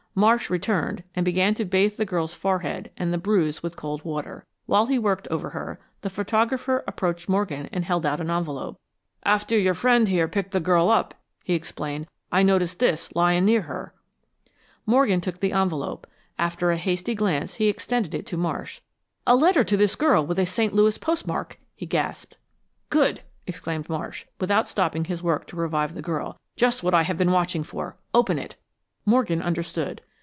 [0.13, 4.03] Marsh returned, and began to bathe the girl's forehead and the bruise with the cold
[4.03, 4.45] water.
[4.65, 8.77] While he worked over her, the photographer approached Morgan and held out an envelope.
[9.23, 11.13] "After your friend here picked the girl up,"
[11.45, 13.93] he explained, "I noticed this lying near her."
[14.85, 16.05] Morgan took the envelope.
[16.37, 18.81] After a hasty glance he extended it to Marsh.
[19.25, 20.73] "A letter to this girl with a St.
[20.73, 22.37] Louis postmark!" he gasped.
[22.89, 26.37] "Good!" exclaimed Marsh, without stopping his work to revive the girl.
[26.57, 27.95] "Just what I have been watching for.
[28.13, 28.57] Open it."
[29.03, 29.99] Morgan understood.